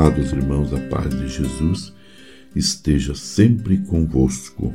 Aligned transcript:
Amados 0.00 0.30
irmãos, 0.30 0.72
a 0.72 0.78
paz 0.78 1.10
de 1.10 1.26
Jesus 1.26 1.92
esteja 2.54 3.16
sempre 3.16 3.78
convosco. 3.78 4.72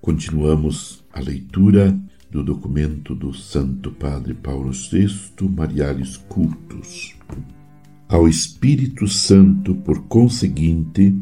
Continuamos 0.00 1.02
a 1.12 1.18
leitura 1.18 1.98
do 2.30 2.44
documento 2.44 3.12
do 3.12 3.34
Santo 3.34 3.90
Padre 3.90 4.34
Paulo 4.34 4.70
VI, 4.70 5.48
Marialis 5.48 6.16
Cultus. 6.16 7.16
Ao 8.08 8.28
Espírito 8.28 9.08
Santo, 9.08 9.74
por 9.74 10.04
conseguinte, 10.04 11.12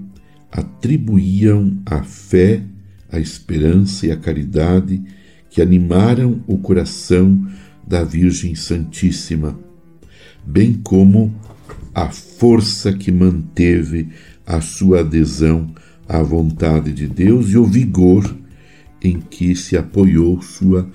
atribuíam 0.52 1.80
a 1.86 2.02
fé, 2.02 2.62
a 3.11 3.18
esperança 3.18 4.07
e 4.07 4.11
a 4.11 4.18
caridade 4.18 5.02
que 5.48 5.62
animaram 5.62 6.44
o 6.46 6.58
coração 6.58 7.48
da 7.86 8.03
Virgem 8.03 8.54
Santíssima, 8.54 9.58
bem 10.44 10.75
como 10.82 11.35
a 11.94 12.11
força 12.11 12.93
que 12.93 13.13
manteve 13.13 14.08
a 14.46 14.61
sua 14.61 15.00
adesão 15.00 15.75
à 16.08 16.22
vontade 16.22 16.93
de 16.93 17.07
Deus 17.07 17.50
e 17.50 17.57
o 17.57 17.64
vigor 17.64 18.36
em 19.03 19.21
que 19.21 19.54
se 19.54 19.77
apoiou 19.77 20.43
sua 20.43 20.91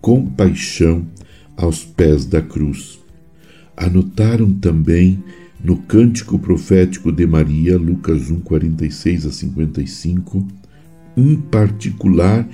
compaixão 0.00 1.06
aos 1.56 1.84
pés 1.84 2.24
da 2.26 2.42
cruz. 2.42 3.00
Anotaram 3.76 4.52
também 4.52 5.22
no 5.62 5.78
cântico 5.78 6.38
profético 6.38 7.10
de 7.10 7.26
Maria, 7.26 7.78
Lucas 7.78 8.30
1, 8.30 8.40
46 8.40 9.26
a 9.26 9.32
55, 9.32 10.46
um 11.16 11.36
particular 11.36 12.46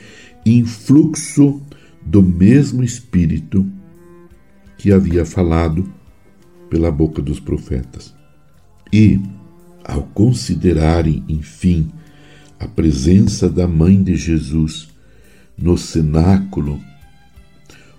influxo 0.47 1.61
do 2.07 2.23
mesmo 2.23 2.83
Espírito 2.83 3.67
que 4.81 4.91
havia 4.91 5.27
falado 5.27 5.93
pela 6.71 6.91
boca 6.91 7.21
dos 7.21 7.39
profetas. 7.39 8.15
E, 8.91 9.21
ao 9.85 10.05
considerarem, 10.05 11.23
enfim, 11.29 11.91
a 12.59 12.67
presença 12.67 13.47
da 13.51 13.69
Mãe 13.69 14.03
de 14.03 14.17
Jesus 14.17 14.89
no 15.57 15.77
cenáculo, 15.77 16.81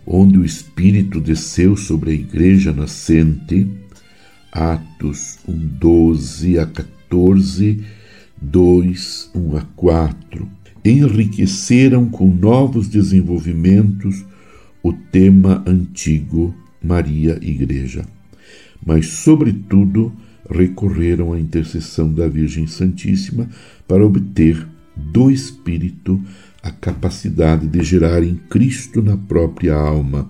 onde 0.07 0.39
o 0.39 0.43
Espírito 0.43 1.21
desceu 1.21 1.77
sobre 1.77 2.09
a 2.09 2.13
igreja 2.15 2.73
nascente, 2.73 3.69
Atos 4.51 5.37
1, 5.47 5.55
12 5.55 6.57
a 6.57 6.65
14, 6.65 7.85
2, 8.41 9.31
1 9.35 9.57
a 9.57 9.61
4, 9.75 10.49
enriqueceram 10.83 12.09
com 12.09 12.27
novos 12.27 12.87
desenvolvimentos 12.87 14.25
o 14.81 14.91
tema 14.91 15.63
antigo 15.67 16.55
Maria 16.83 17.37
Igreja, 17.41 18.05
mas, 18.85 19.07
sobretudo, 19.07 20.11
recorreram 20.49 21.33
à 21.33 21.39
intercessão 21.39 22.11
da 22.11 22.27
Virgem 22.27 22.67
Santíssima 22.67 23.47
para 23.87 24.05
obter 24.05 24.67
do 24.95 25.31
Espírito 25.31 26.21
a 26.61 26.71
capacidade 26.71 27.67
de 27.67 27.83
gerar 27.83 28.23
em 28.23 28.35
Cristo 28.35 29.01
na 29.01 29.17
própria 29.17 29.75
alma, 29.75 30.29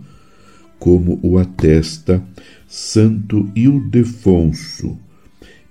como 0.80 1.20
o 1.22 1.38
atesta 1.38 2.24
Santo 2.68 3.50
Ildefonso, 3.56 4.98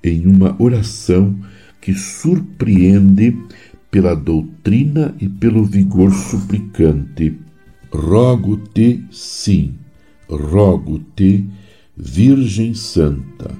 em 0.02 0.26
uma 0.26 0.54
oração 0.62 1.36
que 1.80 1.94
surpreende 1.94 3.36
pela 3.90 4.14
doutrina 4.14 5.14
e 5.20 5.28
pelo 5.28 5.64
vigor 5.64 6.12
suplicante. 6.12 7.38
Rogo-te, 7.90 9.04
sim, 9.10 9.74
rogo-te, 10.30 11.46
Virgem 11.96 12.74
Santa, 12.74 13.56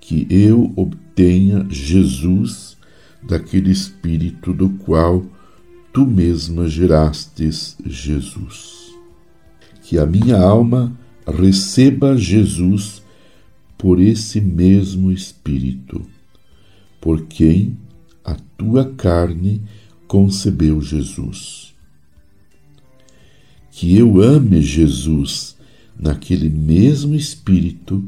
que 0.00 0.26
eu 0.28 0.72
obtenha 0.76 1.66
Jesus 1.70 2.76
daquele 3.22 3.70
Espírito 3.70 4.52
do 4.52 4.70
qual 4.70 5.24
tu 5.92 6.06
mesma 6.06 6.68
gerastes 6.68 7.76
Jesus. 7.84 8.92
Que 9.82 9.98
a 9.98 10.06
minha 10.06 10.38
alma 10.40 10.92
receba 11.26 12.16
Jesus 12.16 13.02
por 13.76 14.00
esse 14.00 14.40
mesmo 14.40 15.10
Espírito, 15.10 16.02
por 17.00 17.22
quem 17.26 17.76
a 18.24 18.36
tua 18.56 18.84
carne 18.84 19.62
concebeu 20.06 20.80
Jesus. 20.80 21.74
Que 23.70 23.96
eu 23.96 24.20
ame 24.20 24.60
Jesus 24.60 25.56
naquele 25.98 26.48
mesmo 26.48 27.14
Espírito 27.14 28.02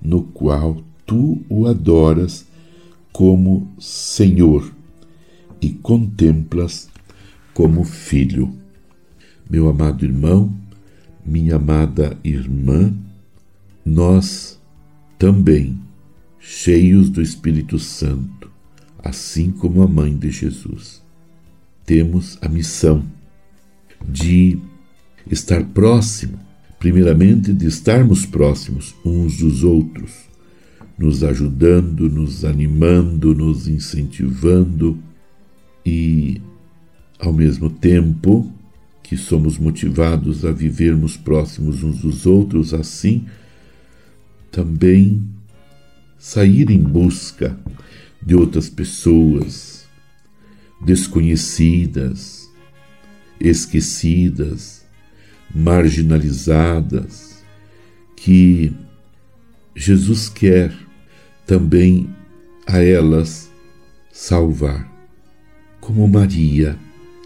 no 0.00 0.22
qual 0.22 0.82
tu 1.06 1.44
o 1.48 1.66
adoras 1.66 2.46
como 3.12 3.70
Senhor 3.78 4.72
e 5.60 5.70
contemplas 5.70 6.88
como 7.54 7.84
filho. 7.84 8.52
Meu 9.48 9.68
amado 9.68 10.04
irmão, 10.04 10.52
minha 11.24 11.56
amada 11.56 12.18
irmã, 12.24 12.92
nós 13.84 14.60
também, 15.18 15.78
cheios 16.40 17.10
do 17.10 17.22
Espírito 17.22 17.78
Santo, 17.78 18.50
assim 18.98 19.50
como 19.50 19.82
a 19.82 19.88
mãe 19.88 20.16
de 20.16 20.30
Jesus, 20.30 21.02
temos 21.84 22.38
a 22.40 22.48
missão 22.48 23.04
de 24.08 24.58
estar 25.30 25.64
próximo, 25.66 26.38
primeiramente 26.82 27.52
de 27.52 27.68
estarmos 27.68 28.26
próximos 28.26 28.92
uns 29.04 29.36
dos 29.36 29.62
outros, 29.62 30.10
nos 30.98 31.22
ajudando, 31.22 32.10
nos 32.10 32.44
animando, 32.44 33.32
nos 33.36 33.68
incentivando 33.68 34.98
e 35.86 36.40
ao 37.20 37.32
mesmo 37.32 37.70
tempo 37.70 38.52
que 39.00 39.16
somos 39.16 39.58
motivados 39.58 40.44
a 40.44 40.50
vivermos 40.50 41.16
próximos 41.16 41.84
uns 41.84 42.00
dos 42.00 42.26
outros, 42.26 42.74
assim, 42.74 43.26
também 44.50 45.22
sair 46.18 46.68
em 46.68 46.82
busca 46.82 47.56
de 48.20 48.34
outras 48.34 48.68
pessoas 48.68 49.84
desconhecidas, 50.84 52.50
esquecidas, 53.38 54.81
marginalizadas, 55.54 57.42
que 58.16 58.72
Jesus 59.74 60.28
quer 60.28 60.72
também 61.46 62.08
a 62.66 62.82
elas 62.82 63.50
salvar, 64.12 64.90
como 65.80 66.06
Maria 66.06 66.78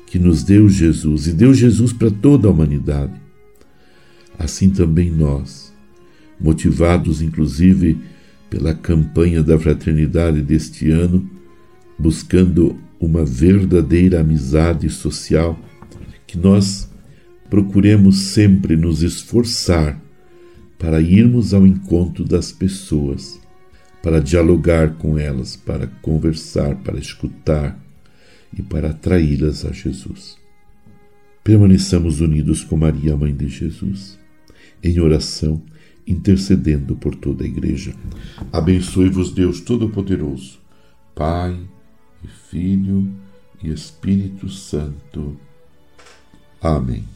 que 0.06 0.18
nos 0.18 0.44
deu 0.44 0.68
Jesus 0.68 1.26
e 1.26 1.32
deu 1.32 1.52
Jesus 1.52 1.92
para 1.92 2.10
toda 2.10 2.48
a 2.48 2.50
humanidade. 2.50 3.12
Assim 4.38 4.70
também 4.70 5.10
nós, 5.10 5.74
motivados 6.40 7.20
inclusive 7.20 7.98
pela 8.48 8.72
campanha 8.72 9.42
da 9.42 9.58
fraternidade 9.58 10.40
deste 10.40 10.90
ano, 10.90 11.28
buscando 11.98 12.76
uma 13.00 13.24
verdadeira 13.24 14.20
amizade 14.20 14.88
social, 14.88 15.58
que 16.26 16.38
nós 16.38 16.88
procuremos 17.48 18.18
sempre 18.18 18.76
nos 18.76 19.02
esforçar 19.02 20.00
para 20.78 21.00
irmos 21.00 21.54
ao 21.54 21.66
encontro 21.66 22.24
das 22.24 22.52
pessoas, 22.52 23.40
para 24.02 24.20
dialogar 24.20 24.94
com 24.94 25.18
elas, 25.18 25.56
para 25.56 25.86
conversar, 26.02 26.76
para 26.76 26.98
escutar, 26.98 27.78
e 28.56 28.62
para 28.62 28.90
atraí-las 28.90 29.64
a 29.64 29.72
Jesus. 29.72 30.36
Permaneçamos 31.44 32.20
unidos 32.20 32.64
com 32.64 32.76
Maria, 32.76 33.16
Mãe 33.16 33.34
de 33.34 33.48
Jesus, 33.48 34.18
em 34.82 34.98
oração, 34.98 35.62
intercedendo 36.06 36.96
por 36.96 37.14
toda 37.14 37.44
a 37.44 37.46
Igreja. 37.46 37.94
Abençoe-vos, 38.52 39.32
Deus 39.32 39.60
Todo-Poderoso, 39.60 40.58
Pai 41.14 41.58
e 42.24 42.28
Filho 42.50 43.12
e 43.62 43.70
Espírito 43.70 44.48
Santo. 44.48 45.36
Amém. 46.60 47.15